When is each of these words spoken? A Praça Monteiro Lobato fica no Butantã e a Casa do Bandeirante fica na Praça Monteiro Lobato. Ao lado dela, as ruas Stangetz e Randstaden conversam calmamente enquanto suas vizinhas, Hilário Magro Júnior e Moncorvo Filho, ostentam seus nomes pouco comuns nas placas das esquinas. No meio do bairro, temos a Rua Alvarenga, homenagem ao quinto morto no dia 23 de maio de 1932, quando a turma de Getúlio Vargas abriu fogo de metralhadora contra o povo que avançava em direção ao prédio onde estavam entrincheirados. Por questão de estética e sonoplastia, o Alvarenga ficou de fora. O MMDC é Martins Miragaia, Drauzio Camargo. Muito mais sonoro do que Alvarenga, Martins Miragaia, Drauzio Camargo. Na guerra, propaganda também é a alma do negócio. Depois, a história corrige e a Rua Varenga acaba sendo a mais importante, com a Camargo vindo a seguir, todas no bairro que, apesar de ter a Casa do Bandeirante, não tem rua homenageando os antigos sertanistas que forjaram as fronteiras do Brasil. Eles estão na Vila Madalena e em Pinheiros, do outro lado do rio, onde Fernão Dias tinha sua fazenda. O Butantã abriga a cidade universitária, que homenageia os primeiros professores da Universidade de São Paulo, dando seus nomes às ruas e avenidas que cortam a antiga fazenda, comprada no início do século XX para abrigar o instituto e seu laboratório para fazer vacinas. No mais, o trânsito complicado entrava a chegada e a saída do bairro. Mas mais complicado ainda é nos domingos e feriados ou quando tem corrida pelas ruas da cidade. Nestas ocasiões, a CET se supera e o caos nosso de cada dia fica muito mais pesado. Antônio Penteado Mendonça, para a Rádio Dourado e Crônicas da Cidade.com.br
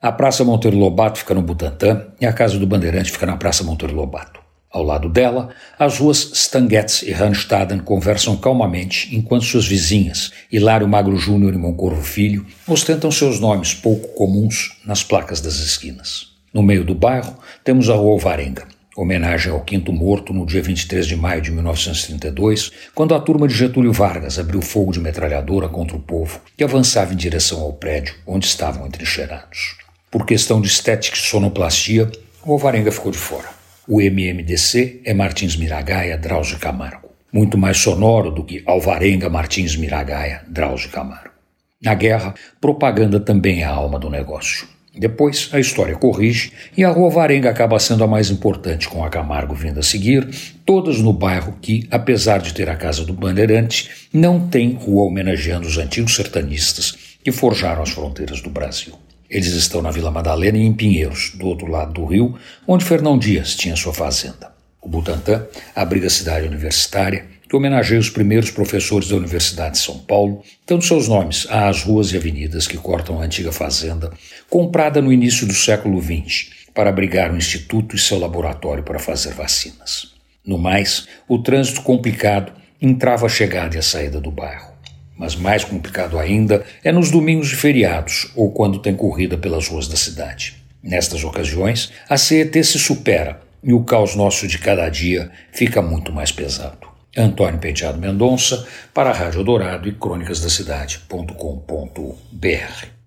A 0.00 0.12
Praça 0.12 0.44
Monteiro 0.44 0.76
Lobato 0.76 1.18
fica 1.18 1.34
no 1.34 1.42
Butantã 1.42 2.06
e 2.20 2.24
a 2.24 2.32
Casa 2.32 2.56
do 2.56 2.68
Bandeirante 2.68 3.10
fica 3.10 3.26
na 3.26 3.36
Praça 3.36 3.64
Monteiro 3.64 3.96
Lobato. 3.96 4.38
Ao 4.70 4.80
lado 4.80 5.08
dela, 5.08 5.48
as 5.76 5.98
ruas 5.98 6.30
Stangetz 6.34 7.02
e 7.02 7.10
Randstaden 7.10 7.80
conversam 7.80 8.36
calmamente 8.36 9.12
enquanto 9.16 9.44
suas 9.44 9.66
vizinhas, 9.66 10.30
Hilário 10.52 10.86
Magro 10.86 11.16
Júnior 11.16 11.52
e 11.52 11.58
Moncorvo 11.58 12.00
Filho, 12.00 12.46
ostentam 12.68 13.10
seus 13.10 13.40
nomes 13.40 13.74
pouco 13.74 14.14
comuns 14.14 14.78
nas 14.86 15.02
placas 15.02 15.40
das 15.40 15.56
esquinas. 15.56 16.28
No 16.54 16.62
meio 16.62 16.84
do 16.84 16.94
bairro, 16.94 17.36
temos 17.64 17.90
a 17.90 17.94
Rua 17.96 18.12
Alvarenga, 18.12 18.68
homenagem 18.96 19.50
ao 19.50 19.62
quinto 19.62 19.92
morto 19.92 20.32
no 20.32 20.46
dia 20.46 20.62
23 20.62 21.08
de 21.08 21.16
maio 21.16 21.42
de 21.42 21.50
1932, 21.50 22.70
quando 22.94 23.16
a 23.16 23.20
turma 23.20 23.48
de 23.48 23.54
Getúlio 23.54 23.92
Vargas 23.92 24.38
abriu 24.38 24.62
fogo 24.62 24.92
de 24.92 25.00
metralhadora 25.00 25.68
contra 25.68 25.96
o 25.96 26.00
povo 26.00 26.40
que 26.56 26.62
avançava 26.62 27.12
em 27.12 27.16
direção 27.16 27.62
ao 27.62 27.72
prédio 27.72 28.14
onde 28.24 28.46
estavam 28.46 28.86
entrincheirados. 28.86 29.87
Por 30.10 30.24
questão 30.24 30.58
de 30.58 30.68
estética 30.68 31.16
e 31.16 31.20
sonoplastia, 31.20 32.10
o 32.42 32.52
Alvarenga 32.52 32.90
ficou 32.90 33.12
de 33.12 33.18
fora. 33.18 33.48
O 33.86 34.00
MMDC 34.00 35.02
é 35.04 35.12
Martins 35.12 35.54
Miragaia, 35.54 36.16
Drauzio 36.16 36.58
Camargo. 36.58 37.10
Muito 37.30 37.58
mais 37.58 37.76
sonoro 37.76 38.30
do 38.30 38.42
que 38.42 38.62
Alvarenga, 38.64 39.28
Martins 39.28 39.76
Miragaia, 39.76 40.42
Drauzio 40.48 40.88
Camargo. 40.88 41.28
Na 41.82 41.94
guerra, 41.94 42.34
propaganda 42.58 43.20
também 43.20 43.60
é 43.60 43.64
a 43.64 43.70
alma 43.70 43.98
do 43.98 44.08
negócio. 44.08 44.66
Depois, 44.96 45.50
a 45.52 45.60
história 45.60 45.94
corrige 45.94 46.52
e 46.74 46.82
a 46.82 46.90
Rua 46.90 47.10
Varenga 47.10 47.50
acaba 47.50 47.78
sendo 47.78 48.02
a 48.02 48.06
mais 48.06 48.30
importante, 48.30 48.88
com 48.88 49.04
a 49.04 49.10
Camargo 49.10 49.54
vindo 49.54 49.78
a 49.78 49.82
seguir, 49.82 50.26
todas 50.64 51.00
no 51.00 51.12
bairro 51.12 51.56
que, 51.60 51.86
apesar 51.90 52.38
de 52.38 52.54
ter 52.54 52.70
a 52.70 52.76
Casa 52.76 53.04
do 53.04 53.12
Bandeirante, 53.12 54.08
não 54.10 54.48
tem 54.48 54.72
rua 54.72 55.04
homenageando 55.04 55.68
os 55.68 55.76
antigos 55.76 56.16
sertanistas 56.16 56.96
que 57.22 57.30
forjaram 57.30 57.82
as 57.82 57.90
fronteiras 57.90 58.40
do 58.40 58.48
Brasil. 58.48 58.94
Eles 59.28 59.52
estão 59.52 59.82
na 59.82 59.90
Vila 59.90 60.10
Madalena 60.10 60.56
e 60.56 60.62
em 60.62 60.72
Pinheiros, 60.72 61.32
do 61.34 61.46
outro 61.46 61.66
lado 61.66 61.92
do 61.92 62.04
rio, 62.04 62.38
onde 62.66 62.84
Fernão 62.84 63.18
Dias 63.18 63.54
tinha 63.54 63.76
sua 63.76 63.92
fazenda. 63.92 64.52
O 64.80 64.88
Butantã 64.88 65.46
abriga 65.74 66.06
a 66.06 66.10
cidade 66.10 66.46
universitária, 66.46 67.26
que 67.48 67.56
homenageia 67.56 68.00
os 68.00 68.10
primeiros 68.10 68.50
professores 68.50 69.08
da 69.08 69.16
Universidade 69.16 69.72
de 69.72 69.78
São 69.78 69.98
Paulo, 69.98 70.42
dando 70.66 70.84
seus 70.84 71.08
nomes 71.08 71.46
às 71.50 71.82
ruas 71.82 72.12
e 72.12 72.16
avenidas 72.16 72.66
que 72.66 72.76
cortam 72.76 73.20
a 73.20 73.24
antiga 73.24 73.52
fazenda, 73.52 74.10
comprada 74.48 75.02
no 75.02 75.12
início 75.12 75.46
do 75.46 75.54
século 75.54 76.00
XX 76.00 76.50
para 76.74 76.90
abrigar 76.90 77.32
o 77.32 77.36
instituto 77.36 77.96
e 77.96 77.98
seu 77.98 78.18
laboratório 78.18 78.84
para 78.84 78.98
fazer 78.98 79.34
vacinas. 79.34 80.14
No 80.44 80.56
mais, 80.56 81.06
o 81.28 81.38
trânsito 81.38 81.82
complicado 81.82 82.52
entrava 82.80 83.26
a 83.26 83.28
chegada 83.28 83.76
e 83.76 83.78
a 83.78 83.82
saída 83.82 84.20
do 84.20 84.30
bairro. 84.30 84.77
Mas 85.18 85.34
mais 85.34 85.64
complicado 85.64 86.18
ainda 86.18 86.64
é 86.84 86.92
nos 86.92 87.10
domingos 87.10 87.52
e 87.52 87.56
feriados 87.56 88.30
ou 88.36 88.52
quando 88.52 88.78
tem 88.78 88.94
corrida 88.94 89.36
pelas 89.36 89.66
ruas 89.66 89.88
da 89.88 89.96
cidade. 89.96 90.56
Nestas 90.82 91.24
ocasiões, 91.24 91.92
a 92.08 92.16
CET 92.16 92.62
se 92.62 92.78
supera 92.78 93.40
e 93.62 93.72
o 93.72 93.82
caos 93.82 94.14
nosso 94.14 94.46
de 94.46 94.58
cada 94.58 94.88
dia 94.88 95.30
fica 95.52 95.82
muito 95.82 96.12
mais 96.12 96.30
pesado. 96.30 96.86
Antônio 97.16 97.58
Penteado 97.58 97.98
Mendonça, 97.98 98.64
para 98.94 99.10
a 99.10 99.12
Rádio 99.12 99.42
Dourado 99.42 99.88
e 99.88 99.92
Crônicas 99.92 100.40
da 100.40 100.48
Cidade.com.br 100.48 102.97